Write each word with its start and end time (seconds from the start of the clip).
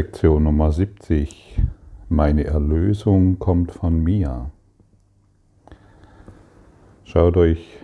Lektion 0.00 0.44
Nummer 0.44 0.72
70. 0.72 1.60
Meine 2.08 2.44
Erlösung 2.44 3.38
kommt 3.38 3.70
von 3.70 4.02
mir. 4.02 4.50
Schaut 7.04 7.36
euch 7.36 7.78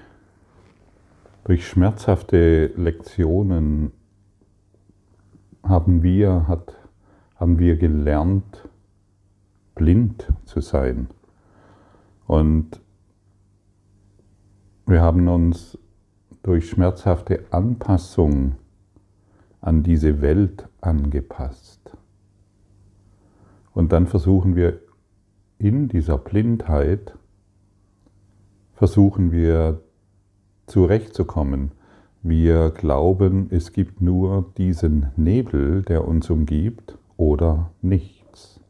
durch 1.45 1.69
schmerzhafte 1.69 2.69
Lektionen 2.69 3.93
haben 5.63 6.03
wir, 6.03 6.49
hat, 6.49 6.75
haben 7.35 7.59
wir 7.59 7.77
gelernt, 7.77 8.67
blind 9.75 10.33
zu 10.47 10.63
sein. 10.63 11.09
Und 12.27 12.81
wir 14.87 15.03
haben 15.03 15.29
uns 15.29 15.77
durch 16.43 16.71
schmerzhafte 16.71 17.45
Anpassung 17.51 18.57
an 19.61 19.83
diese 19.83 20.23
Welt 20.23 20.67
angepasst. 20.81 21.86
Und 23.77 23.93
dann 23.93 24.07
versuchen 24.07 24.57
wir 24.57 24.81
in 25.59 25.89
dieser 25.89 26.17
Blindheit, 26.17 27.15
versuchen 28.73 29.33
wir 29.33 29.83
zurechtzukommen. 30.67 31.73
Wir 32.23 32.71
glauben, 32.71 33.49
es 33.51 33.75
gibt 33.75 34.01
nur 34.01 34.51
diesen 34.57 35.09
Nebel, 35.17 35.83
der 35.83 36.09
uns 36.09 36.31
umgibt 36.31 36.97
oder 37.19 37.71
nichts. 37.83 38.61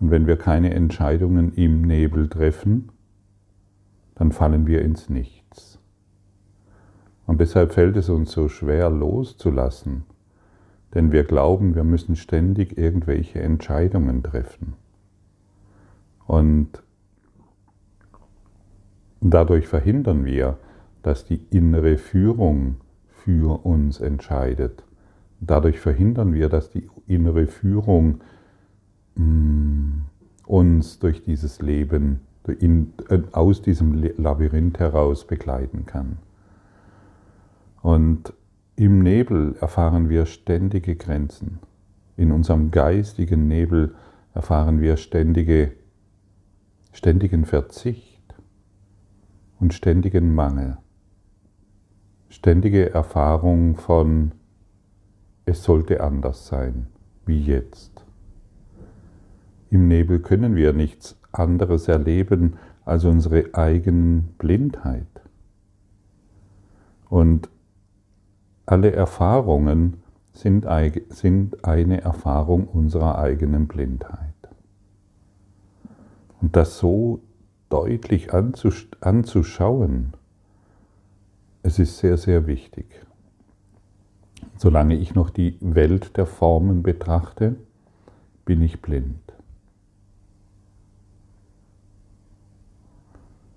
Und 0.00 0.10
wenn 0.10 0.26
wir 0.26 0.38
keine 0.38 0.74
Entscheidungen 0.74 1.52
im 1.54 1.82
Nebel 1.82 2.28
treffen, 2.28 2.90
dann 4.16 4.32
fallen 4.32 4.66
wir 4.66 4.82
ins 4.82 5.08
Nichts. 5.08 5.78
Und 7.28 7.40
deshalb 7.40 7.74
fällt 7.74 7.96
es 7.96 8.08
uns 8.08 8.32
so 8.32 8.48
schwer 8.48 8.90
loszulassen, 8.90 10.02
denn 10.94 11.12
wir 11.12 11.24
glauben, 11.24 11.74
wir 11.74 11.84
müssen 11.84 12.16
ständig 12.16 12.78
irgendwelche 12.78 13.40
Entscheidungen 13.40 14.22
treffen. 14.22 14.74
Und 16.26 16.82
dadurch 19.20 19.68
verhindern 19.68 20.24
wir, 20.24 20.58
dass 21.02 21.24
die 21.24 21.40
innere 21.50 21.98
Führung 21.98 22.76
für 23.08 23.64
uns 23.64 24.00
entscheidet. 24.00 24.84
Dadurch 25.40 25.78
verhindern 25.78 26.32
wir, 26.32 26.48
dass 26.48 26.70
die 26.70 26.88
innere 27.06 27.46
Führung 27.46 28.20
mm, 29.16 30.00
uns 30.46 30.98
durch 30.98 31.22
dieses 31.22 31.60
Leben, 31.60 32.20
äh, 32.46 33.22
aus 33.32 33.62
diesem 33.62 33.94
Labyrinth 34.16 34.78
heraus 34.78 35.26
begleiten 35.26 35.86
kann. 35.86 36.18
Und 37.82 38.32
im 38.76 38.98
Nebel 38.98 39.56
erfahren 39.60 40.10
wir 40.10 40.26
ständige 40.26 40.96
Grenzen. 40.96 41.60
In 42.18 42.30
unserem 42.30 42.70
geistigen 42.70 43.48
Nebel 43.48 43.94
erfahren 44.34 44.82
wir 44.82 44.98
ständige, 44.98 45.72
ständigen 46.92 47.46
Verzicht 47.46 48.34
und 49.58 49.72
ständigen 49.72 50.34
Mangel. 50.34 50.76
Ständige 52.28 52.92
Erfahrung 52.92 53.76
von, 53.76 54.32
es 55.46 55.62
sollte 55.62 56.02
anders 56.02 56.46
sein, 56.46 56.86
wie 57.24 57.40
jetzt. 57.40 58.04
Im 59.70 59.88
Nebel 59.88 60.20
können 60.20 60.54
wir 60.54 60.74
nichts 60.74 61.18
anderes 61.32 61.88
erleben 61.88 62.56
als 62.84 63.04
unsere 63.04 63.54
eigenen 63.54 64.34
Blindheit. 64.38 65.06
Und 67.08 67.48
alle 68.66 68.92
Erfahrungen 68.92 70.02
sind, 70.32 70.66
eine 70.66 72.00
Erfahrung 72.02 72.66
unserer 72.66 73.18
eigenen 73.18 73.68
Blindheit. 73.68 74.34
Und 76.42 76.56
das 76.56 76.78
so 76.78 77.20
deutlich 77.70 78.34
anzuschauen, 78.34 80.12
es 81.62 81.78
ist 81.78 81.98
sehr, 81.98 82.18
sehr 82.18 82.46
wichtig. 82.46 82.86
Solange 84.56 84.96
ich 84.96 85.14
noch 85.14 85.30
die 85.30 85.56
Welt 85.60 86.16
der 86.16 86.26
Formen 86.26 86.82
betrachte, 86.82 87.56
bin 88.44 88.62
ich 88.62 88.82
blind. 88.82 89.20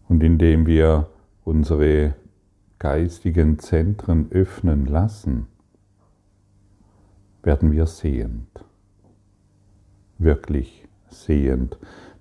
Und 0.08 0.24
indem 0.24 0.66
wir 0.66 1.08
unsere 1.44 2.16
geistigen 2.80 3.60
Zentren 3.60 4.32
öffnen 4.32 4.86
lassen, 4.86 5.48
werden 7.44 7.72
wir 7.72 7.86
sehend, 7.86 8.66
wirklich 10.18 10.88
sehend, 11.10 11.78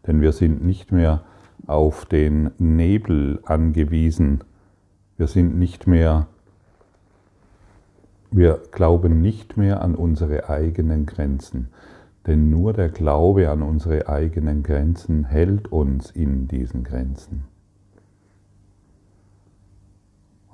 denn 0.06 0.20
wir 0.20 0.32
sind 0.32 0.64
nicht 0.64 0.92
mehr 0.92 1.22
auf 1.66 2.06
den 2.06 2.50
Nebel 2.58 3.40
angewiesen, 3.44 4.42
wir 5.16 5.28
sind 5.28 5.58
nicht 5.58 5.86
mehr, 5.86 6.26
wir 8.30 8.60
glauben 8.72 9.20
nicht 9.20 9.56
mehr 9.56 9.82
an 9.82 9.94
unsere 9.94 10.48
eigenen 10.48 11.06
Grenzen, 11.06 11.68
denn 12.26 12.50
nur 12.50 12.72
der 12.72 12.88
Glaube 12.88 13.50
an 13.50 13.62
unsere 13.62 14.08
eigenen 14.08 14.62
Grenzen 14.62 15.24
hält 15.24 15.72
uns 15.72 16.10
in 16.10 16.46
diesen 16.46 16.84
Grenzen. 16.84 17.44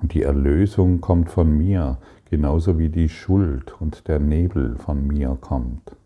Und 0.05 0.13
die 0.13 0.23
Erlösung 0.23 1.01
kommt 1.01 1.31
von 1.31 1.57
mir, 1.57 1.97
genauso 2.29 2.79
wie 2.79 2.91
die 2.91 3.09
Schuld 3.09 3.81
und 3.81 4.07
der 4.07 4.21
Nebel 4.21 4.77
von 4.77 5.07
mir 5.07 5.39
kommt. 5.41 5.97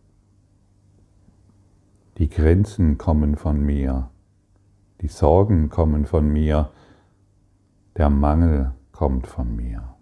Die 2.19 2.29
Grenzen 2.29 2.97
kommen 2.97 3.35
von 3.35 3.61
mir, 3.61 4.09
die 5.01 5.09
Sorgen 5.09 5.69
kommen 5.69 6.07
von 6.07 6.33
mir, 6.33 6.71
der 7.97 8.09
Mangel 8.09 8.71
kommt 8.93 9.27
von 9.27 9.57
mir. 9.57 9.97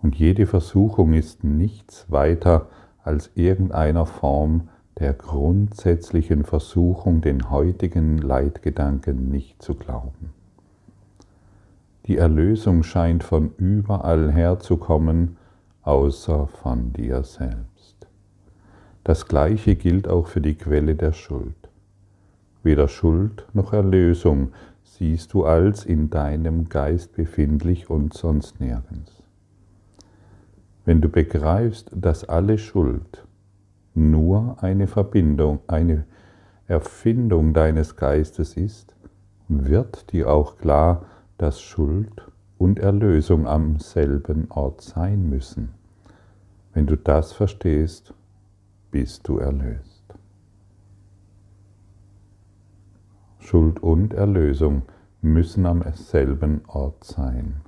Und 0.00 0.14
jede 0.14 0.46
Versuchung 0.46 1.12
ist 1.12 1.44
nichts 1.44 2.10
weiter 2.10 2.70
als 3.02 3.32
irgendeiner 3.34 4.06
Form 4.06 4.70
der 4.98 5.12
grundsätzlichen 5.12 6.44
Versuchung, 6.44 7.20
den 7.20 7.50
heutigen 7.50 8.18
Leitgedanken 8.18 9.30
nicht 9.30 9.62
zu 9.62 9.74
glauben. 9.74 10.32
Die 12.06 12.16
Erlösung 12.16 12.82
scheint 12.82 13.22
von 13.22 13.52
überall 13.58 14.32
herzukommen, 14.32 15.36
außer 15.82 16.48
von 16.48 16.92
dir 16.92 17.22
selbst. 17.22 18.06
Das 19.04 19.26
Gleiche 19.26 19.76
gilt 19.76 20.08
auch 20.08 20.26
für 20.26 20.40
die 20.40 20.54
Quelle 20.54 20.94
der 20.96 21.12
Schuld. 21.12 21.54
Weder 22.62 22.88
Schuld 22.88 23.46
noch 23.52 23.72
Erlösung 23.72 24.52
siehst 24.82 25.32
du 25.32 25.44
als 25.44 25.84
in 25.84 26.10
deinem 26.10 26.68
Geist 26.68 27.14
befindlich 27.14 27.88
und 27.88 28.14
sonst 28.14 28.60
nirgends. 28.60 29.12
Wenn 30.84 31.00
du 31.00 31.08
begreifst, 31.08 31.90
dass 31.94 32.24
alle 32.24 32.58
Schuld 32.58 33.27
nur 33.98 34.62
eine 34.62 34.86
Verbindung, 34.86 35.60
eine 35.66 36.04
Erfindung 36.66 37.54
deines 37.54 37.96
Geistes 37.96 38.56
ist, 38.56 38.94
wird 39.48 40.12
dir 40.12 40.30
auch 40.30 40.56
klar, 40.58 41.06
dass 41.38 41.60
Schuld 41.60 42.30
und 42.58 42.78
Erlösung 42.78 43.46
am 43.46 43.78
selben 43.78 44.50
Ort 44.50 44.82
sein 44.82 45.28
müssen. 45.28 45.70
Wenn 46.74 46.86
du 46.86 46.96
das 46.96 47.32
verstehst, 47.32 48.14
bist 48.90 49.26
du 49.28 49.38
erlöst. 49.38 50.04
Schuld 53.38 53.80
und 53.80 54.12
Erlösung 54.12 54.82
müssen 55.22 55.66
am 55.66 55.82
selben 55.94 56.62
Ort 56.66 57.04
sein. 57.04 57.62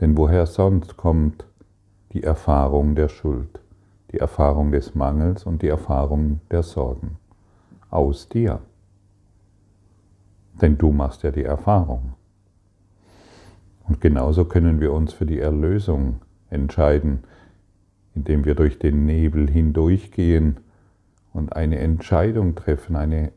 Denn 0.00 0.16
woher 0.16 0.46
sonst 0.46 0.96
kommt 0.96 1.46
die 2.12 2.22
Erfahrung 2.22 2.94
der 2.94 3.08
Schuld? 3.08 3.60
Die 4.12 4.18
Erfahrung 4.18 4.72
des 4.72 4.94
Mangels 4.94 5.44
und 5.44 5.62
die 5.62 5.68
Erfahrung 5.68 6.40
der 6.50 6.62
Sorgen 6.62 7.16
aus 7.90 8.28
dir. 8.28 8.60
Denn 10.60 10.78
du 10.78 10.92
machst 10.92 11.22
ja 11.22 11.30
die 11.30 11.44
Erfahrung. 11.44 12.14
Und 13.86 14.00
genauso 14.00 14.44
können 14.44 14.80
wir 14.80 14.92
uns 14.92 15.12
für 15.12 15.26
die 15.26 15.40
Erlösung 15.40 16.20
entscheiden, 16.50 17.24
indem 18.14 18.44
wir 18.44 18.54
durch 18.54 18.78
den 18.78 19.06
Nebel 19.06 19.48
hindurchgehen 19.48 20.58
und 21.32 21.54
eine 21.54 21.78
Entscheidung 21.78 22.54
treffen, 22.54 22.96
eine, 22.96 23.32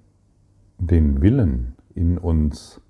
den 0.78 1.22
Willen 1.22 1.76
in 1.94 2.18
uns 2.18 2.82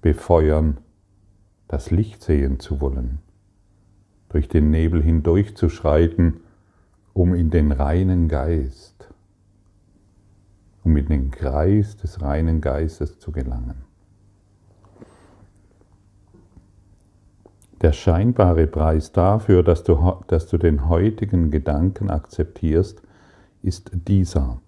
befeuern, 0.00 0.78
das 1.68 1.90
Licht 1.90 2.22
sehen 2.22 2.60
zu 2.60 2.80
wollen 2.80 3.18
durch 4.36 4.48
den 4.48 4.70
Nebel 4.70 5.02
hindurchzuschreiten, 5.02 6.40
um 7.14 7.34
in 7.34 7.48
den 7.48 7.72
reinen 7.72 8.28
Geist, 8.28 9.08
um 10.84 10.94
in 10.98 11.06
den 11.06 11.30
Kreis 11.30 11.96
des 11.96 12.20
reinen 12.20 12.60
Geistes 12.60 13.18
zu 13.18 13.32
gelangen. 13.32 13.76
Der 17.80 17.92
scheinbare 17.92 18.66
Preis 18.66 19.10
dafür, 19.10 19.62
dass 19.62 19.84
du, 19.84 20.16
dass 20.26 20.48
du 20.48 20.58
den 20.58 20.86
heutigen 20.86 21.50
Gedanken 21.50 22.10
akzeptierst, 22.10 23.00
ist 23.62 23.90
dieser. 24.06 24.60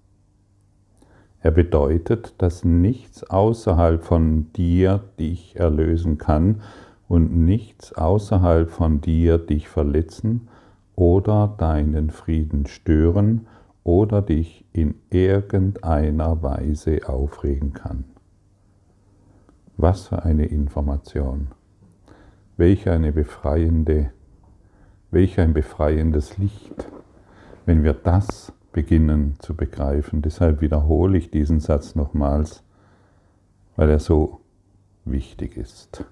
Er 1.41 1.50
bedeutet, 1.50 2.37
dass 2.38 2.65
nichts 2.65 3.23
außerhalb 3.23 4.03
von 4.03 4.50
dir 4.55 5.05
dich 5.19 5.56
erlösen 5.56 6.17
kann 6.17 6.62
und 7.08 7.34
nichts 7.44 7.94
außerhalb 7.94 8.70
von 8.70 9.00
dir 9.00 9.38
dich 9.38 9.69
verletzen 9.69 10.49
oder 10.94 11.55
deinen 11.58 12.10
Frieden 12.10 12.66
stören 12.66 13.46
oder 13.82 14.20
dich 14.20 14.66
in 14.72 14.96
irgendeiner 15.10 16.43
Weise 16.43 17.08
aufregen 17.08 17.72
kann. 17.72 18.05
Was 19.76 20.08
für 20.08 20.25
eine 20.25 20.46
Information. 20.46 21.49
Welch 22.56 22.88
eine 22.88 23.12
befreiende, 23.12 24.10
welch 25.10 25.38
ein 25.40 25.55
befreiendes 25.55 26.37
Licht, 26.37 26.88
wenn 27.64 27.84
wir 27.84 27.94
das 27.94 28.52
beginnen 28.72 29.37
zu 29.38 29.55
begreifen. 29.55 30.20
Deshalb 30.20 30.60
wiederhole 30.60 31.16
ich 31.16 31.31
diesen 31.31 31.60
Satz 31.60 31.94
nochmals, 31.94 32.64
weil 33.76 33.88
er 33.88 34.00
so 34.00 34.40
wichtig 35.05 35.56
ist. 35.56 36.05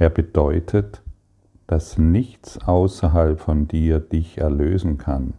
Er 0.00 0.08
bedeutet, 0.08 1.02
dass 1.66 1.98
nichts 1.98 2.58
außerhalb 2.66 3.38
von 3.38 3.68
dir 3.68 4.00
dich 4.00 4.38
erlösen 4.38 4.96
kann 4.96 5.34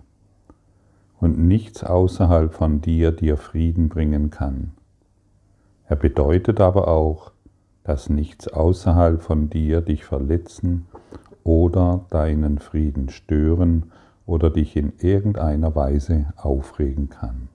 und 1.19 1.40
nichts 1.40 1.84
außerhalb 1.84 2.54
von 2.54 2.80
dir 2.80 3.12
dir 3.12 3.38
Frieden 3.38 3.90
bringen 3.90 4.30
kann. 4.30 4.74
Er 5.88 5.96
bedeutet 5.96 6.62
aber 6.62 6.90
auch, 6.90 7.31
dass 7.84 8.12
nichts 8.12 8.48
außerhalb 8.50 9.24
von 9.24 9.50
dir 9.50 9.81
dich 9.81 10.06
verletzen 10.06 10.86
oder 11.44 12.06
deinen 12.12 12.60
Frieden 12.60 13.10
stören 13.10 13.92
oder 14.28 14.52
dich 14.52 14.75
in 14.75 14.94
irgendeiner 15.00 15.74
Weise 15.74 16.34
aufregen 16.38 17.10
kann. 17.10 17.50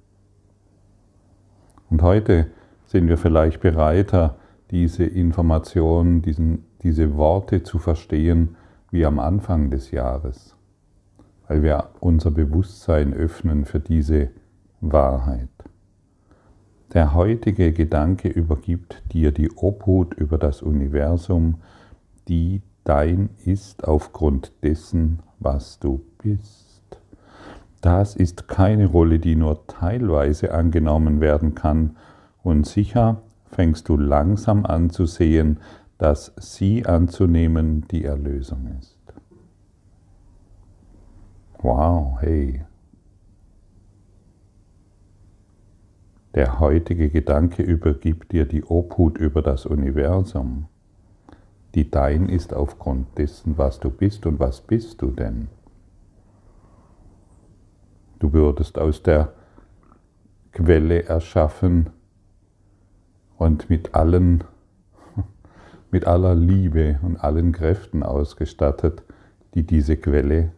Und 1.88 2.02
heute 2.02 2.48
sind 2.86 3.06
wir 3.06 3.16
vielleicht 3.16 3.60
bereiter, 3.60 4.34
diese 4.72 5.04
Informationen, 5.04 6.22
diesen, 6.22 6.65
diese 6.82 7.16
Worte 7.16 7.62
zu 7.62 7.78
verstehen 7.78 8.56
wie 8.90 9.04
am 9.04 9.18
Anfang 9.18 9.70
des 9.70 9.90
Jahres, 9.90 10.56
weil 11.48 11.62
wir 11.62 11.90
unser 12.00 12.30
Bewusstsein 12.30 13.12
öffnen 13.12 13.64
für 13.64 13.80
diese 13.80 14.30
Wahrheit. 14.80 15.48
Der 16.92 17.14
heutige 17.14 17.72
Gedanke 17.72 18.28
übergibt 18.28 19.02
dir 19.12 19.32
die 19.32 19.50
Obhut 19.56 20.14
über 20.14 20.38
das 20.38 20.62
Universum, 20.62 21.56
die 22.28 22.62
dein 22.84 23.30
ist 23.44 23.86
aufgrund 23.86 24.52
dessen, 24.62 25.18
was 25.40 25.80
du 25.80 26.00
bist. 26.22 26.76
Das 27.80 28.16
ist 28.16 28.48
keine 28.48 28.86
Rolle, 28.86 29.18
die 29.18 29.36
nur 29.36 29.66
teilweise 29.66 30.54
angenommen 30.54 31.20
werden 31.20 31.54
kann, 31.54 31.96
und 32.42 32.64
sicher 32.64 33.22
fängst 33.50 33.88
du 33.88 33.96
langsam 33.96 34.64
an 34.64 34.90
zu 34.90 35.06
sehen, 35.06 35.58
dass 35.98 36.32
sie 36.36 36.84
anzunehmen 36.86 37.86
die 37.88 38.04
Erlösung 38.04 38.66
ist. 38.78 38.98
Wow, 41.58 42.18
hey, 42.20 42.64
Der 46.36 46.60
heutige 46.60 47.08
Gedanke 47.08 47.62
übergibt 47.62 48.32
dir 48.32 48.44
die 48.44 48.62
Obhut 48.62 49.16
über 49.16 49.40
das 49.40 49.64
Universum, 49.64 50.66
die 51.74 51.90
dein 51.90 52.28
ist 52.28 52.52
aufgrund 52.52 53.16
dessen, 53.16 53.56
was 53.56 53.80
du 53.80 53.88
bist 53.88 54.26
und 54.26 54.38
was 54.38 54.60
bist 54.60 55.00
du 55.00 55.12
denn? 55.12 55.48
Du 58.18 58.34
würdest 58.34 58.78
aus 58.78 59.02
der 59.02 59.32
Quelle 60.52 61.04
erschaffen 61.04 61.88
und 63.38 63.70
mit 63.70 63.94
allen 63.94 64.44
mit 65.90 66.06
aller 66.06 66.34
Liebe 66.34 66.98
und 67.02 67.16
allen 67.16 67.52
Kräften 67.52 68.02
ausgestattet, 68.02 69.02
die 69.54 69.64
diese 69.64 69.96
Quelle 69.96 70.52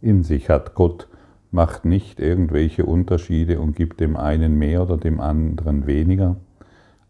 in 0.00 0.22
sich 0.22 0.48
hat. 0.48 0.74
Gott 0.74 1.08
macht 1.50 1.84
nicht 1.84 2.20
irgendwelche 2.20 2.86
Unterschiede 2.86 3.60
und 3.60 3.76
gibt 3.76 4.00
dem 4.00 4.16
einen 4.16 4.58
mehr 4.58 4.82
oder 4.82 4.96
dem 4.96 5.20
anderen 5.20 5.86
weniger. 5.86 6.36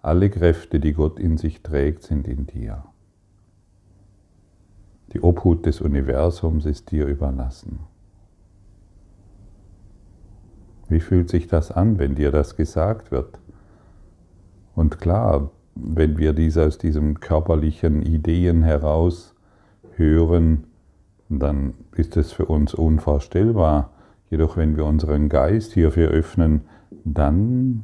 Alle 0.03 0.31
Kräfte, 0.31 0.81
die 0.81 0.93
Gott 0.93 1.19
in 1.19 1.37
sich 1.37 1.63
trägt, 1.63 2.03
sind 2.03 2.27
in 2.27 2.47
dir. 2.47 2.85
Die 5.13 5.21
Obhut 5.21 5.67
des 5.67 5.81
Universums 5.81 6.65
ist 6.67 6.91
dir 6.91 7.07
überlassen. 7.07 7.81
Wie 10.89 11.01
fühlt 11.01 11.29
sich 11.29 11.47
das 11.47 11.71
an, 11.71 11.99
wenn 11.99 12.15
dir 12.15 12.31
das 12.31 12.57
gesagt 12.57 13.11
wird? 13.11 13.39
Und 14.75 14.99
klar, 14.99 15.51
wenn 15.82 16.19
wir 16.19 16.32
dies 16.32 16.56
aus 16.56 16.79
diesen 16.79 17.21
körperlichen 17.21 18.03
Ideen 18.03 18.62
heraus 18.62 19.35
hören, 19.97 20.65
dann 21.29 21.75
ist 21.94 22.17
es 22.17 22.32
für 22.32 22.47
uns 22.47 22.75
unvorstellbar, 22.75 23.91
Jedoch 24.31 24.56
wenn 24.56 24.77
wir 24.77 24.87
unseren 24.87 25.29
Geist 25.29 25.73
hierfür 25.73 26.09
öffnen, 26.09 26.62
dann 27.05 27.82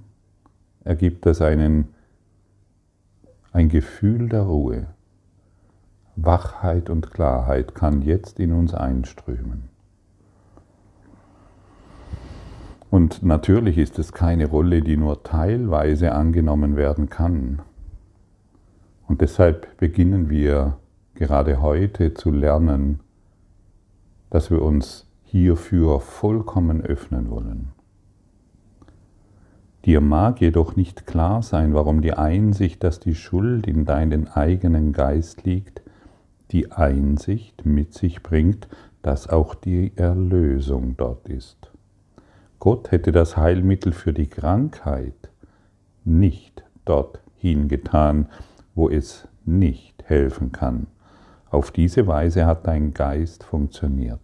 ergibt 0.84 1.26
das 1.26 1.42
einen, 1.42 1.88
ein 3.52 3.68
Gefühl 3.68 4.28
der 4.28 4.42
Ruhe. 4.42 4.86
Wachheit 6.14 6.88
und 6.88 7.10
Klarheit 7.10 7.74
kann 7.74 8.00
jetzt 8.00 8.38
in 8.38 8.52
uns 8.52 8.72
einströmen. 8.72 9.64
Und 12.88 13.24
natürlich 13.24 13.76
ist 13.76 13.98
es 13.98 14.12
keine 14.12 14.46
Rolle, 14.46 14.80
die 14.80 14.96
nur 14.96 15.24
teilweise 15.24 16.12
angenommen 16.12 16.76
werden 16.76 17.10
kann. 17.10 17.60
Und 19.08 19.20
deshalb 19.20 19.76
beginnen 19.76 20.30
wir 20.30 20.78
gerade 21.14 21.60
heute 21.60 22.14
zu 22.14 22.30
lernen, 22.30 23.00
dass 24.30 24.50
wir 24.50 24.62
uns 24.62 25.06
hierfür 25.22 26.00
vollkommen 26.00 26.82
öffnen 26.82 27.30
wollen. 27.30 27.72
Dir 29.84 30.00
mag 30.00 30.40
jedoch 30.40 30.74
nicht 30.74 31.06
klar 31.06 31.42
sein, 31.42 31.72
warum 31.72 32.02
die 32.02 32.12
Einsicht, 32.12 32.82
dass 32.82 32.98
die 32.98 33.14
Schuld 33.14 33.68
in 33.68 33.84
deinen 33.84 34.26
eigenen 34.26 34.92
Geist 34.92 35.44
liegt, 35.44 35.82
die 36.50 36.72
Einsicht 36.72 37.64
mit 37.64 37.94
sich 37.94 38.22
bringt, 38.22 38.68
dass 39.02 39.28
auch 39.28 39.54
die 39.54 39.92
Erlösung 39.96 40.96
dort 40.96 41.28
ist. 41.28 41.70
Gott 42.58 42.90
hätte 42.90 43.12
das 43.12 43.36
Heilmittel 43.36 43.92
für 43.92 44.12
die 44.12 44.26
Krankheit 44.26 45.30
nicht 46.04 46.64
dort 46.84 47.20
hingetan, 47.36 48.28
wo 48.76 48.88
es 48.88 49.26
nicht 49.44 50.04
helfen 50.04 50.52
kann. 50.52 50.86
Auf 51.50 51.72
diese 51.72 52.06
Weise 52.06 52.46
hat 52.46 52.68
dein 52.68 52.94
Geist 52.94 53.42
funktioniert 53.42 54.20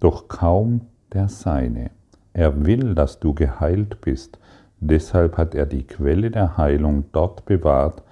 doch 0.00 0.28
kaum 0.28 0.82
der 1.12 1.28
Seine. 1.28 1.90
Er 2.32 2.64
will, 2.64 2.94
dass 2.94 3.20
du 3.20 3.34
geheilt 3.34 4.00
bist, 4.00 4.38
deshalb 4.80 5.36
hat 5.36 5.54
er 5.54 5.66
die 5.66 5.86
Quelle 5.86 6.30
der 6.30 6.56
Heilung 6.56 7.04
dort 7.12 7.44
bewahrt, 7.46 8.02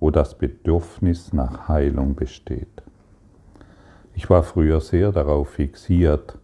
wo 0.00 0.10
das 0.10 0.38
Bedürfnis 0.38 1.32
nach 1.32 1.68
Heilung 1.68 2.14
besteht. 2.14 2.82
Ich 4.14 4.30
war 4.30 4.42
früher 4.42 4.80
sehr 4.80 5.12
darauf 5.12 5.50
fixiert, 5.50 6.38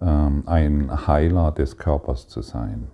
ähm, 0.00 0.44
ein 0.46 1.06
Heiler 1.06 1.52
des 1.52 1.76
Körpers 1.76 2.28
zu 2.28 2.40
sein. 2.42 2.88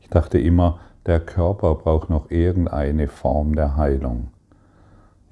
Ich 0.00 0.08
dachte 0.08 0.38
immer, 0.38 0.80
der 1.06 1.20
Körper 1.20 1.74
braucht 1.74 2.10
noch 2.10 2.30
irgendeine 2.30 3.08
Form 3.08 3.54
der 3.54 3.76
Heilung. 3.76 4.28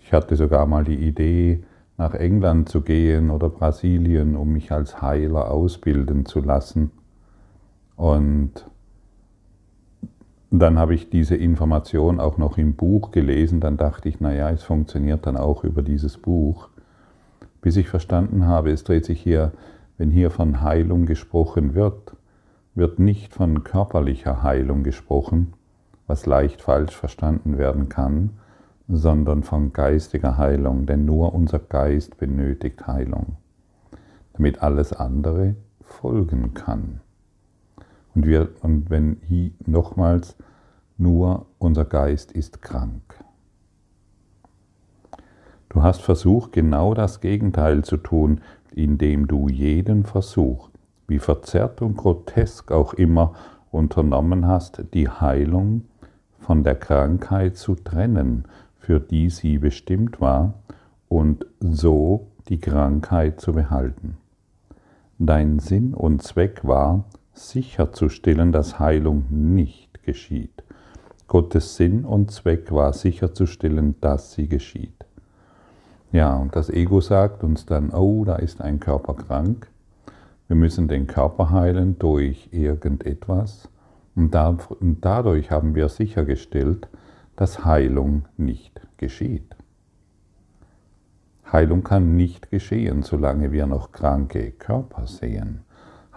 Ich 0.01 0.13
hatte 0.13 0.37
sogar 0.37 0.67
mal 0.67 0.85
die 0.85 0.97
Idee, 0.97 1.63
nach 1.99 2.15
England 2.15 2.69
zu 2.69 2.81
gehen 2.81 3.31
oder 3.31 3.49
Brasilien, 3.49 4.37
um 4.37 4.53
mich 4.53 4.73
als 4.73 5.03
Heiler 5.03 5.51
ausbilden 5.51 6.25
zu 6.25 6.41
lassen. 6.41 6.93
Und 7.97 8.65
dann 10.51 10.79
habe 10.79 10.95
ich 10.95 11.11
diese 11.11 11.35
Information 11.37 12.21
auch 12.21 12.39
noch 12.39 12.57
im 12.57 12.75
Buch 12.75 13.11
gelesen, 13.11 13.61
dann 13.61 13.77
dachte 13.77 14.09
ich, 14.09 14.21
naja, 14.21 14.49
es 14.51 14.63
funktioniert 14.63 15.27
dann 15.27 15.37
auch 15.37 15.65
über 15.65 15.83
dieses 15.83 16.17
Buch. 16.17 16.69
Bis 17.61 17.77
ich 17.77 17.89
verstanden 17.89 18.47
habe, 18.47 18.71
es 18.71 18.85
dreht 18.85 19.05
sich 19.05 19.21
hier, 19.21 19.53
wenn 19.99 20.11
hier 20.11 20.31
von 20.31 20.63
Heilung 20.63 21.05
gesprochen 21.05 21.75
wird, 21.75 22.17
wird 22.77 23.01
nicht 23.01 23.35
von 23.35 23.65
körperlicher 23.65 24.45
Heilung 24.45 24.85
gesprochen, 24.85 25.53
was 26.09 26.27
leicht 26.27 26.63
falsch 26.63 26.97
verstanden 26.97 27.59
werden 27.59 27.89
kann, 27.89 28.31
sondern 28.89 29.43
von 29.43 29.73
geistiger 29.73 30.39
Heilung, 30.39 30.87
denn 30.87 31.05
nur 31.05 31.35
unser 31.35 31.59
Geist 31.59 32.17
benötigt 32.17 32.87
Heilung, 32.87 33.37
damit 34.33 34.63
alles 34.63 34.93
andere 34.93 35.55
folgen 35.83 36.55
kann. 36.55 37.01
Und, 38.15 38.27
wir, 38.27 38.49
und 38.63 38.91
wenn 38.91 39.19
hier 39.29 39.53
nochmals, 39.67 40.37
nur 40.97 41.47
unser 41.59 41.85
Geist 41.85 42.33
ist 42.33 42.63
krank. 42.63 43.15
Du 45.69 45.83
hast 45.83 46.01
versucht, 46.01 46.53
genau 46.53 46.95
das 46.95 47.21
Gegenteil 47.21 47.85
zu 47.85 47.99
tun, 47.99 48.41
indem 48.75 49.29
du 49.29 49.49
jeden 49.49 50.05
Versuch, 50.05 50.71
wie 51.07 51.19
verzerrt 51.19 51.83
und 51.83 51.97
grotesk 51.97 52.73
auch 52.73 52.95
immer, 52.95 53.35
unternommen 53.71 54.47
hast, 54.47 54.83
die 54.95 55.09
Heilung 55.09 55.85
von 56.49 56.65
der 56.65 56.77
Krankheit 56.77 57.59
zu 57.59 57.75
trennen, 57.75 58.45
für 58.79 59.01
die 59.01 59.29
sie 59.29 59.59
bestimmt 59.59 60.19
war, 60.19 60.55
und 61.07 61.45
so 61.61 62.29
die 62.49 62.59
Krankheit 62.59 63.39
zu 63.39 63.53
behalten. 63.53 64.17
Dein 65.19 65.59
Sinn 65.59 65.93
und 65.93 66.23
Zweck 66.23 66.61
war, 66.63 67.05
sicherzustellen, 67.35 68.51
dass 68.51 68.79
Heilung 68.79 69.27
nicht 69.29 70.03
geschieht. 70.05 70.65
Gottes 71.27 71.77
Sinn 71.77 72.07
und 72.07 72.31
Zweck 72.31 72.73
war 72.73 72.95
sicherzustellen, 72.95 73.97
dass 74.01 74.33
sie 74.33 74.49
geschieht. 74.49 75.05
Ja, 76.13 76.35
und 76.35 76.57
das 76.57 76.71
Ego 76.71 77.03
sagt 77.03 77.45
uns 77.45 77.67
dann, 77.67 77.91
oh, 77.91 78.25
da 78.25 78.37
ist 78.37 78.63
ein 78.63 78.81
Körper 78.81 79.13
krank. 79.13 79.69
Wir 80.47 80.57
müssen 80.57 80.89
den 80.89 81.09
Körper 81.09 81.51
heilen 81.51 81.99
durch 81.99 82.49
irgendetwas. 82.53 83.69
Und, 84.19 85.05
dadurch 85.05 85.51
haben 85.53 85.77
wir 85.77 85.89
sichergestellt, 85.89 86.89
dass 87.37 87.65
Heilung 87.65 88.25
nicht 88.37 88.81
geschieht. 88.97 89.55
Heilung 91.53 91.85
kann 91.85 92.17
nicht 92.17 92.51
geschehen, 92.51 93.03
solange 93.03 93.53
wir 93.53 93.67
noch 93.67 93.93
kranke 93.93 94.51
Körper 94.51 95.07
sehen. 95.07 95.61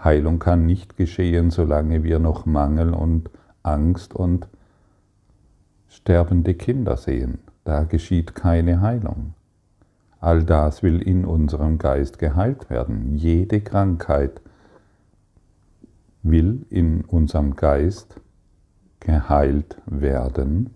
Heilung 0.02 0.40
kann 0.40 0.66
nicht 0.66 0.96
geschehen, 0.96 1.50
solange 1.50 2.02
wir 2.02 2.18
noch 2.18 2.44
Mangel 2.44 2.92
und 2.92 3.30
Angst 3.62 4.14
und 4.14 4.48
sterbende 5.88 6.54
Kinder 6.54 6.96
sehen. 6.96 7.38
Da 7.62 7.84
geschieht 7.84 8.34
keine 8.34 8.80
Heilung. 8.80 9.34
All 10.20 10.42
das 10.44 10.82
will 10.82 11.00
in 11.00 11.24
unserem 11.24 11.78
Geist 11.78 12.18
geheilt 12.18 12.68
werden. 12.68 13.14
Jede 13.14 13.60
Krankheit 13.60 14.41
will 16.22 16.64
in 16.70 17.04
unserem 17.04 17.56
Geist 17.56 18.20
geheilt 19.00 19.76
werden. 19.86 20.70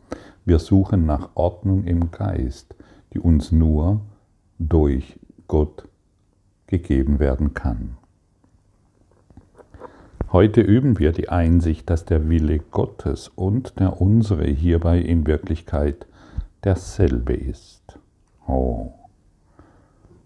Wir 0.44 0.58
suchen 0.58 1.06
nach 1.06 1.30
Ordnung 1.34 1.84
im 1.84 2.10
Geist, 2.10 2.74
die 3.12 3.18
uns 3.18 3.52
nur 3.52 4.00
durch 4.58 5.18
Gott 5.48 5.88
gegeben 6.66 7.18
werden 7.18 7.54
kann. 7.54 7.96
Heute 10.32 10.60
üben 10.60 10.98
wir 10.98 11.12
die 11.12 11.28
Einsicht, 11.28 11.88
dass 11.88 12.04
der 12.04 12.28
Wille 12.28 12.58
Gottes 12.58 13.28
und 13.28 13.78
der 13.78 14.00
unsere 14.00 14.46
hierbei 14.46 14.98
in 14.98 15.26
Wirklichkeit 15.26 16.06
derselbe 16.64 17.34
ist. 17.34 17.98
Oh. 18.46 18.92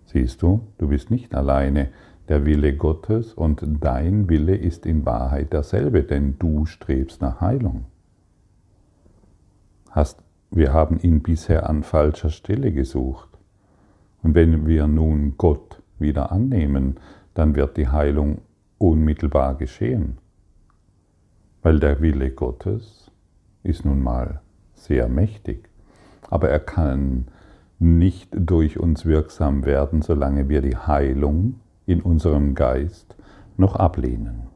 Siehst 0.07 0.43
du, 0.43 0.67
du 0.79 0.89
bist 0.89 1.11
nicht 1.11 1.35
alleine. 1.35 1.91
Der 2.31 2.47
Wille 2.47 2.77
Gottes 2.77 3.35
und 3.35 3.61
dein 3.81 4.29
Wille 4.29 4.55
ist 4.55 4.87
in 4.87 5.05
Wahrheit 5.05 5.53
derselbe, 5.53 6.05
denn 6.05 6.39
du 6.39 6.65
strebst 6.65 7.21
nach 7.21 7.41
Heilung. 7.41 7.87
Hast, 9.91 10.23
wir 10.53 10.73
haben 10.73 11.01
ihn 11.01 11.25
bisher 11.25 11.69
an 11.69 11.83
falscher 11.83 12.31
Stelle 12.31 12.71
gesucht. 12.71 13.29
Und 14.23 14.37
wenn 14.37 14.69
wir 14.69 14.87
nun 14.87 15.35
Gott 15.39 15.83
wieder 15.99 16.31
annehmen, 16.31 17.01
dann 17.35 17.57
wird 17.57 17.77
die 17.77 17.89
Heilung 17.89 18.43
unmittelbar 18.79 19.57
geschehen. 19.57 20.19
Weil 21.63 21.81
der 21.81 22.01
Wille 22.01 22.31
Gottes 22.31 23.11
ist 23.65 23.85
nun 23.85 24.05
mal 24.05 24.41
sehr 24.75 25.09
mächtig. 25.09 25.69
Aber 26.29 26.49
er 26.49 26.61
kann 26.61 27.27
nicht 27.81 28.29
durch 28.33 28.79
uns 28.79 29.05
wirksam 29.05 29.65
werden, 29.65 30.01
solange 30.01 30.49
wir 30.49 30.63
die 30.63 30.77
Heilung 30.77 31.57
in 31.87 32.01
unserem 32.03 32.55
Geist 32.55 33.17
noch 33.57 33.77
ablehnen. 33.77 34.49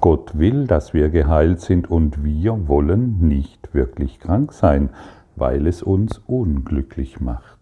Gott 0.00 0.38
will, 0.38 0.66
dass 0.66 0.92
wir 0.92 1.08
geheilt 1.08 1.60
sind 1.60 1.90
und 1.90 2.22
wir 2.22 2.68
wollen 2.68 3.26
nicht 3.26 3.72
wirklich 3.72 4.20
krank 4.20 4.52
sein, 4.52 4.90
weil 5.34 5.66
es 5.66 5.82
uns 5.82 6.18
unglücklich 6.18 7.20
macht. 7.20 7.58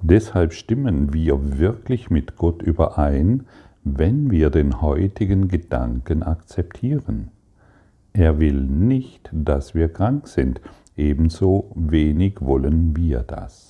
Deshalb 0.00 0.54
stimmen 0.54 1.12
wir 1.12 1.58
wirklich 1.58 2.08
mit 2.08 2.36
Gott 2.36 2.62
überein, 2.62 3.44
wenn 3.84 4.30
wir 4.30 4.48
den 4.48 4.80
heutigen 4.80 5.48
Gedanken 5.48 6.22
akzeptieren. 6.22 7.30
Er 8.14 8.38
will 8.38 8.62
nicht, 8.62 9.28
dass 9.32 9.74
wir 9.74 9.92
krank 9.92 10.28
sind, 10.28 10.62
ebenso 10.96 11.70
wenig 11.74 12.40
wollen 12.40 12.96
wir 12.96 13.20
das. 13.20 13.67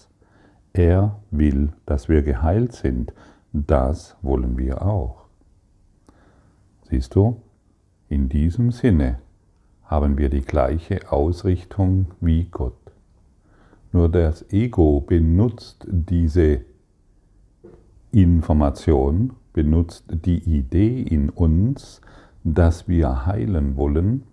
Er 0.73 1.21
will, 1.31 1.73
dass 1.87 2.09
wir 2.09 2.23
geheilt 2.23 2.73
sind, 2.73 3.13
das 3.53 4.17
wollen 4.23 4.59
wir 4.59 4.83
auch. 4.83 5.25
Siehst 6.89 7.15
du, 7.15 7.41
in 8.09 8.29
diesem 8.29 8.71
Sinne 8.71 9.19
haben 9.85 10.19
wir 10.19 10.29
die 10.29 10.43
gleiche 10.43 11.11
Ausrichtung 11.11 12.07
wie 12.21 12.45
Gott. 12.45 12.75
Nur 13.93 14.09
das 14.09 14.45
Ego 14.53 15.01
benutzt 15.01 15.87
diese 15.89 16.61
Information, 18.13 19.33
benutzt 19.53 20.05
die 20.09 20.39
Idee 20.39 21.03
in 21.03 21.31
uns, 21.31 22.01
dass 22.45 22.87
wir 22.87 23.27
heilen 23.27 23.77
wollen, 23.77 24.25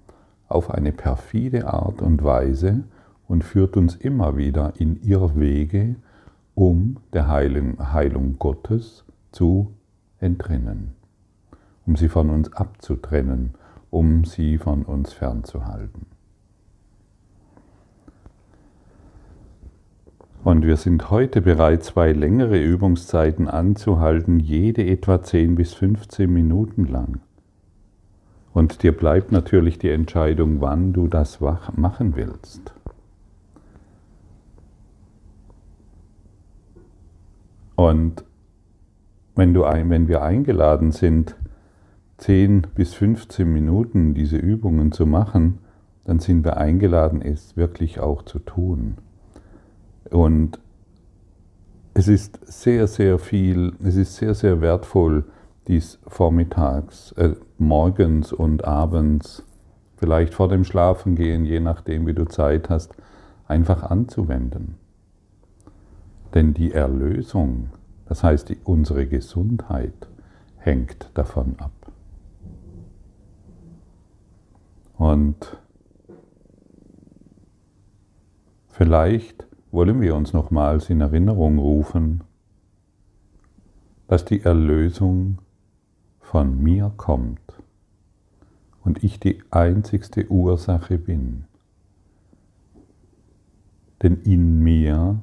auf 0.47 0.69
eine 0.69 0.91
perfide 0.91 1.67
Art 1.67 2.01
und 2.01 2.23
Weise 2.23 2.83
und 3.27 3.43
führt 3.43 3.77
uns 3.77 3.95
immer 3.95 4.37
wieder 4.37 4.73
in 4.77 5.01
ihr 5.01 5.35
Wege, 5.35 5.95
um 6.55 6.97
der 7.13 7.27
Heilung, 7.27 8.39
Gottes 8.39 9.03
zu 9.31 9.73
entrinnen, 10.19 10.95
um 11.85 11.95
sie 11.97 12.07
von 12.07 12.29
uns 12.29 12.51
abzutrennen, 12.53 13.53
um 13.89 14.23
sie 14.23 14.57
von 14.57 14.83
uns 14.83 15.13
fernzuhalten. 15.13 16.07
Und 20.45 20.65
wir 20.65 20.77
sind 20.77 21.09
heute 21.09 21.41
bereit, 21.41 21.83
zwei 21.83 22.11
längere 22.13 22.61
Übungszeiten 22.61 23.47
anzuhalten, 23.47 24.39
jede 24.39 24.85
etwa 24.85 25.21
10 25.21 25.55
bis 25.55 25.73
15 25.73 26.31
Minuten 26.31 26.85
lang. 26.85 27.19
Und 28.53 28.83
dir 28.83 28.95
bleibt 28.95 29.31
natürlich 29.31 29.79
die 29.79 29.89
Entscheidung, 29.89 30.61
wann 30.61 30.93
du 30.93 31.07
das 31.07 31.39
machen 31.41 32.15
willst. 32.15 32.75
Und 37.75 38.23
wenn, 39.35 39.53
du, 39.53 39.61
wenn 39.63 40.07
wir 40.07 40.21
eingeladen 40.21 40.91
sind, 40.91 41.35
10 42.17 42.67
bis 42.75 42.93
15 42.93 43.51
Minuten 43.51 44.13
diese 44.13 44.37
Übungen 44.37 44.91
zu 44.91 45.05
machen, 45.05 45.59
dann 46.05 46.19
sind 46.19 46.45
wir 46.45 46.57
eingeladen, 46.57 47.21
es 47.21 47.57
wirklich 47.57 47.99
auch 47.99 48.21
zu 48.21 48.39
tun. 48.39 48.97
Und 50.09 50.59
es 51.93 52.07
ist 52.07 52.39
sehr, 52.45 52.87
sehr 52.87 53.19
viel, 53.19 53.73
es 53.83 53.95
ist 53.95 54.15
sehr, 54.15 54.33
sehr 54.33 54.61
wertvoll, 54.61 55.25
dies 55.67 55.99
vormittags, 56.07 57.11
äh, 57.13 57.35
morgens 57.57 58.31
und 58.31 58.65
abends, 58.65 59.43
vielleicht 59.97 60.33
vor 60.33 60.47
dem 60.47 60.63
Schlafengehen, 60.63 61.45
je 61.45 61.59
nachdem, 61.59 62.05
wie 62.05 62.13
du 62.13 62.25
Zeit 62.25 62.69
hast, 62.69 62.95
einfach 63.47 63.83
anzuwenden. 63.83 64.75
Denn 66.35 66.53
die 66.53 66.73
Erlösung, 66.73 67.69
das 68.05 68.21
heißt 68.21 68.53
unsere 68.65 69.07
Gesundheit, 69.07 70.09
hängt 70.57 71.09
davon 71.13 71.55
ab. 71.59 71.71
Und 74.97 75.57
vielleicht 78.67 79.47
wollen 79.71 80.01
wir 80.01 80.13
uns 80.13 80.33
nochmals 80.33 80.89
in 80.89 80.99
Erinnerung 80.99 81.57
rufen, 81.57 82.25
dass 84.07 84.25
die 84.25 84.41
Erlösung 84.41 85.39
von 86.19 86.61
mir 86.61 86.91
kommt 86.97 87.61
und 88.83 89.05
ich 89.05 89.21
die 89.21 89.41
einzigste 89.51 90.29
Ursache 90.29 90.97
bin. 90.97 91.45
Denn 94.01 94.17
in 94.23 94.59
mir 94.59 95.21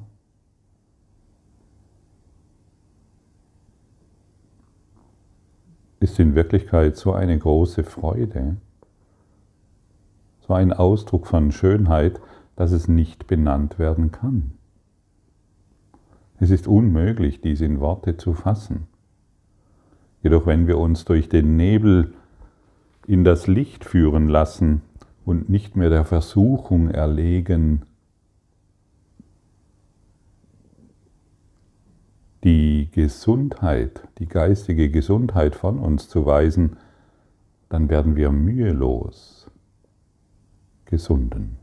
ist 6.13 6.19
in 6.19 6.35
Wirklichkeit 6.35 6.95
so 6.95 7.13
eine 7.13 7.35
große 7.35 7.83
Freude, 7.83 8.57
so 10.41 10.53
ein 10.53 10.71
Ausdruck 10.71 11.25
von 11.25 11.51
Schönheit, 11.51 12.21
dass 12.55 12.71
es 12.71 12.87
nicht 12.87 13.25
benannt 13.25 13.79
werden 13.79 14.11
kann. 14.11 14.51
Es 16.39 16.51
ist 16.51 16.67
unmöglich, 16.67 17.41
dies 17.41 17.61
in 17.61 17.79
Worte 17.79 18.15
zu 18.15 18.35
fassen. 18.35 18.85
Jedoch 20.21 20.45
wenn 20.45 20.67
wir 20.67 20.77
uns 20.77 21.03
durch 21.03 21.29
den 21.29 21.55
Nebel 21.55 22.13
in 23.07 23.23
das 23.23 23.47
Licht 23.47 23.83
führen 23.83 24.27
lassen 24.27 24.83
und 25.25 25.49
nicht 25.49 25.75
mehr 25.75 25.89
der 25.89 26.05
Versuchung 26.05 26.91
erlegen, 26.91 27.85
die 32.43 32.89
Gesundheit, 32.91 34.07
die 34.19 34.27
geistige 34.27 34.89
Gesundheit 34.89 35.55
von 35.55 35.79
uns 35.79 36.09
zu 36.09 36.25
weisen, 36.25 36.77
dann 37.69 37.89
werden 37.89 38.15
wir 38.15 38.31
mühelos 38.31 39.49
gesunden. 40.85 41.57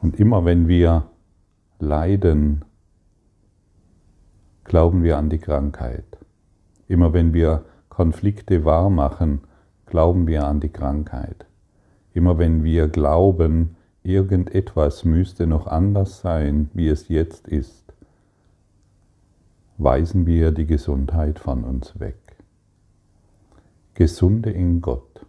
Und 0.00 0.20
immer 0.20 0.44
wenn 0.44 0.68
wir 0.68 1.10
leiden, 1.80 2.64
glauben 4.64 5.02
wir 5.02 5.16
an 5.16 5.30
die 5.30 5.38
Krankheit. 5.38 6.04
Immer 6.86 7.12
wenn 7.12 7.32
wir 7.32 7.64
Konflikte 7.88 8.64
wahrmachen, 8.64 9.40
glauben 9.86 10.26
wir 10.26 10.46
an 10.46 10.60
die 10.60 10.68
Krankheit. 10.68 11.46
Immer 12.14 12.38
wenn 12.38 12.62
wir 12.62 12.88
glauben, 12.88 13.76
irgendetwas 14.02 15.04
müsste 15.04 15.46
noch 15.46 15.66
anders 15.66 16.20
sein, 16.20 16.70
wie 16.74 16.88
es 16.88 17.08
jetzt 17.08 17.48
ist, 17.48 17.87
weisen 19.78 20.26
wir 20.26 20.50
die 20.50 20.66
Gesundheit 20.66 21.38
von 21.38 21.64
uns 21.64 21.98
weg. 22.00 22.18
Gesunde 23.94 24.50
in 24.50 24.80
Gott, 24.80 25.24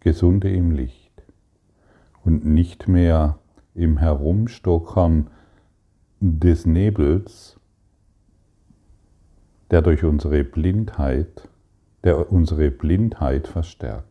gesunde 0.00 0.50
im 0.50 0.72
Licht 0.72 1.22
und 2.24 2.44
nicht 2.44 2.88
mehr 2.88 3.38
im 3.74 3.96
Herumstockern 3.96 5.28
des 6.20 6.66
Nebels, 6.66 7.58
der 9.70 9.80
durch 9.80 10.04
unsere 10.04 10.44
Blindheit, 10.44 11.48
der 12.04 12.30
unsere 12.30 12.70
Blindheit 12.70 13.48
verstärkt. 13.48 14.06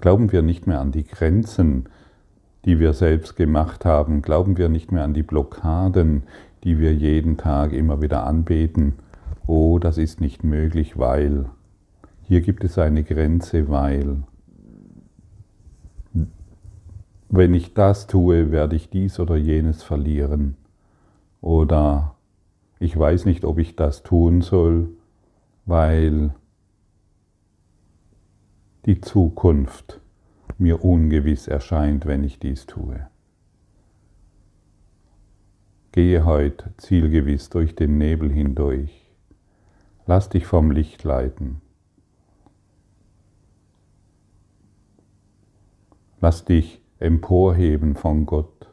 Glauben 0.00 0.32
wir 0.32 0.42
nicht 0.42 0.66
mehr 0.66 0.80
an 0.80 0.92
die 0.92 1.04
Grenzen, 1.04 1.88
die 2.64 2.78
wir 2.78 2.92
selbst 2.92 3.36
gemacht 3.36 3.84
haben, 3.84 4.22
glauben 4.22 4.56
wir 4.56 4.68
nicht 4.68 4.92
mehr 4.92 5.04
an 5.04 5.14
die 5.14 5.22
Blockaden, 5.22 6.24
die 6.64 6.78
wir 6.78 6.94
jeden 6.94 7.36
Tag 7.36 7.72
immer 7.72 8.00
wieder 8.02 8.26
anbeten. 8.26 8.94
Oh, 9.46 9.78
das 9.78 9.98
ist 9.98 10.20
nicht 10.20 10.44
möglich, 10.44 10.98
weil. 10.98 11.46
Hier 12.22 12.40
gibt 12.40 12.64
es 12.64 12.78
eine 12.78 13.02
Grenze, 13.02 13.68
weil. 13.68 14.22
Wenn 17.28 17.54
ich 17.54 17.74
das 17.74 18.06
tue, 18.06 18.50
werde 18.52 18.76
ich 18.76 18.90
dies 18.90 19.18
oder 19.18 19.36
jenes 19.36 19.82
verlieren. 19.82 20.56
Oder 21.40 22.14
ich 22.78 22.96
weiß 22.98 23.24
nicht, 23.24 23.44
ob 23.44 23.58
ich 23.58 23.74
das 23.74 24.02
tun 24.02 24.42
soll, 24.42 24.90
weil 25.66 26.34
die 28.86 29.00
Zukunft 29.00 30.00
mir 30.58 30.84
ungewiss 30.84 31.48
erscheint, 31.48 32.06
wenn 32.06 32.24
ich 32.24 32.38
dies 32.38 32.66
tue. 32.66 33.06
Gehe 35.92 36.24
heute 36.24 36.72
zielgewiss 36.78 37.50
durch 37.50 37.74
den 37.74 37.98
Nebel 37.98 38.32
hindurch. 38.32 39.10
Lass 40.06 40.30
dich 40.30 40.46
vom 40.46 40.70
Licht 40.70 41.04
leiten. 41.04 41.60
Lass 46.22 46.46
dich 46.46 46.80
emporheben 46.98 47.94
von 47.94 48.24
Gott. 48.24 48.70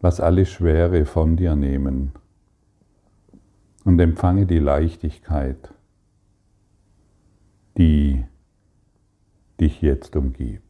Lass 0.00 0.20
alle 0.20 0.46
Schwere 0.46 1.06
von 1.06 1.36
dir 1.36 1.56
nehmen 1.56 2.12
und 3.84 3.98
empfange 3.98 4.46
die 4.46 4.60
Leichtigkeit, 4.60 5.74
die 7.76 8.24
dich 9.60 9.82
jetzt 9.82 10.14
umgibt. 10.14 10.62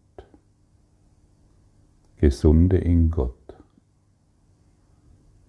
Gesunde 2.16 2.79
in 2.79 3.11
Gott. 3.11 3.41